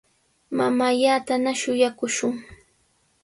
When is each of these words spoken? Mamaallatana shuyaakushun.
Mamaallatana 0.57 1.51
shuyaakushun. 1.59 2.33